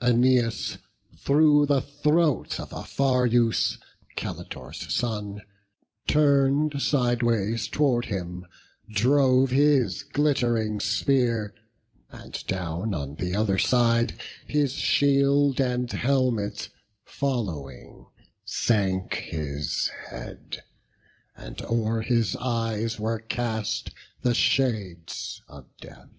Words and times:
Æneas 0.00 0.78
through 1.16 1.66
the 1.66 1.80
throat 1.82 2.60
of 2.60 2.72
Aphareus, 2.72 3.78
Caletor's 4.16 4.94
son, 4.94 5.42
turn'd 6.06 6.80
sideways 6.80 7.66
tow'rds 7.66 8.06
him, 8.06 8.46
drove 8.88 9.50
His 9.50 10.04
glitt'ring 10.04 10.78
spear; 10.78 11.52
and 12.10 12.46
down 12.46 12.94
on 12.94 13.16
th' 13.16 13.34
other 13.34 13.58
side, 13.58 14.20
His 14.46 14.74
shield 14.74 15.58
and 15.58 15.90
helmet 15.90 16.68
following, 17.04 18.06
sank 18.44 19.14
his 19.14 19.88
head; 20.10 20.62
And 21.36 21.60
o'er 21.62 22.02
his 22.02 22.36
eyes 22.36 23.00
were 23.00 23.18
cast 23.18 23.90
the 24.20 24.32
shades 24.34 25.42
of 25.48 25.76
death. 25.78 26.12